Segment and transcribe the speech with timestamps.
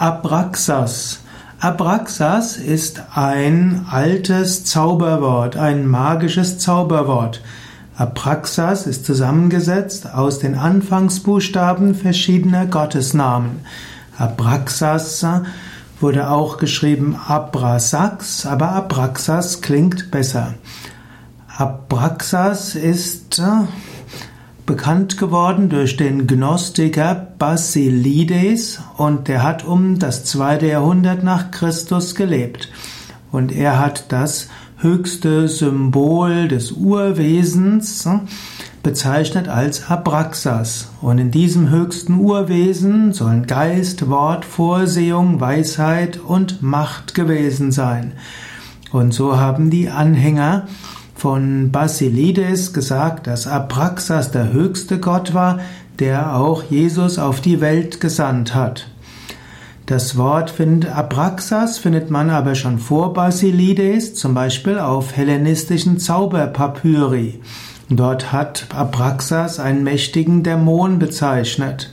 [0.00, 1.20] Abraxas.
[1.60, 7.42] Abraxas ist ein altes Zauberwort, ein magisches Zauberwort.
[7.98, 13.60] Abraxas ist zusammengesetzt aus den Anfangsbuchstaben verschiedener Gottesnamen.
[14.16, 15.26] Abraxas
[16.00, 20.54] wurde auch geschrieben Abrasax, aber Abraxas klingt besser.
[21.58, 23.66] Abraxas ist äh,
[24.70, 32.14] bekannt geworden durch den Gnostiker Basilides und der hat um das zweite Jahrhundert nach Christus
[32.14, 32.68] gelebt.
[33.32, 38.28] Und er hat das höchste Symbol des Urwesens hm,
[38.84, 40.92] bezeichnet als Abraxas.
[41.00, 48.12] Und in diesem höchsten Urwesen sollen Geist, Wort, Vorsehung, Weisheit und Macht gewesen sein.
[48.92, 50.68] Und so haben die Anhänger
[51.20, 55.60] von Basilides gesagt, dass Abraxas der höchste Gott war,
[55.98, 58.88] der auch Jesus auf die Welt gesandt hat.
[59.84, 67.40] Das Wort findet, Abraxas findet man aber schon vor Basilides, zum Beispiel auf hellenistischen Zauberpapyri.
[67.90, 71.92] Dort hat Abraxas einen mächtigen Dämon bezeichnet.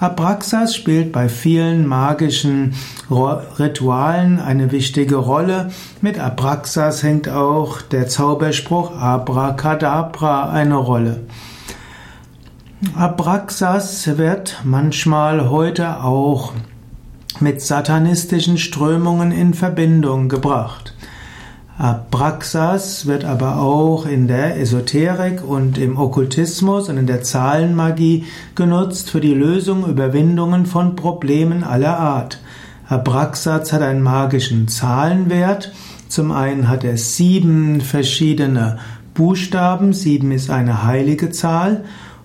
[0.00, 2.74] Abraxas spielt bei vielen magischen
[3.10, 5.70] Ritualen eine wichtige Rolle.
[6.00, 11.20] Mit Abraxas hängt auch der Zauberspruch Abracadabra eine Rolle.
[12.96, 16.52] Abraxas wird manchmal heute auch
[17.40, 20.93] mit satanistischen Strömungen in Verbindung gebracht.
[21.76, 29.10] Abraxas wird aber auch in der Esoterik und im Okkultismus und in der Zahlenmagie genutzt
[29.10, 32.38] für die Lösung, Überwindungen von Problemen aller Art.
[32.88, 35.72] Abraxas hat einen magischen Zahlenwert.
[36.08, 38.78] Zum einen hat er sieben verschiedene
[39.14, 39.92] Buchstaben.
[39.92, 41.84] Sieben ist eine heilige Zahl.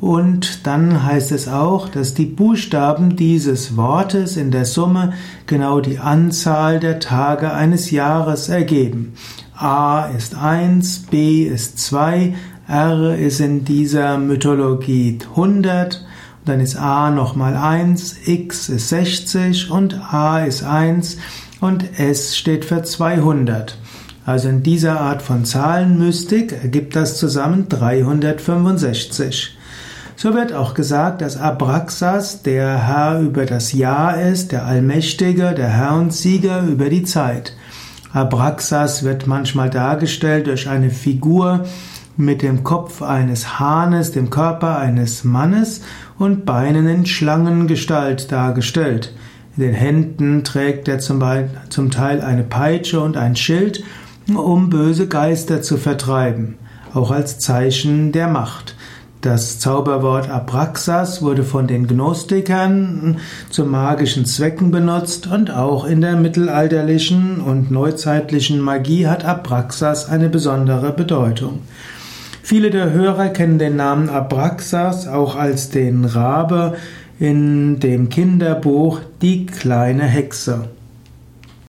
[0.00, 5.12] Und dann heißt es auch, dass die Buchstaben dieses Wortes in der Summe
[5.46, 9.12] genau die Anzahl der Tage eines Jahres ergeben.
[9.54, 12.34] A ist 1, B ist 2,
[12.66, 16.02] R ist in dieser Mythologie 100,
[16.46, 21.18] dann ist A nochmal 1, X ist 60 und A ist 1
[21.60, 23.76] und S steht für 200.
[24.24, 29.58] Also in dieser Art von Zahlenmystik ergibt das zusammen 365.
[30.22, 35.70] So wird auch gesagt, dass Abraxas der Herr über das Jahr ist, der Allmächtige, der
[35.70, 37.56] Herr und Sieger über die Zeit.
[38.12, 41.64] Abraxas wird manchmal dargestellt durch eine Figur
[42.18, 45.80] mit dem Kopf eines Hahnes, dem Körper eines Mannes
[46.18, 49.14] und Beinen in Schlangengestalt dargestellt.
[49.56, 53.82] In den Händen trägt er zum, Teil eine Peitsche und ein Schild,
[54.28, 56.58] um böse Geister zu vertreiben,
[56.92, 58.74] auch als Zeichen der Macht.
[59.20, 63.18] Das Zauberwort Abraxas wurde von den Gnostikern
[63.50, 70.30] zu magischen Zwecken benutzt und auch in der mittelalterlichen und neuzeitlichen Magie hat Abraxas eine
[70.30, 71.58] besondere Bedeutung.
[72.42, 76.76] Viele der Hörer kennen den Namen Abraxas auch als den Rabe
[77.18, 80.64] in dem Kinderbuch Die kleine Hexe.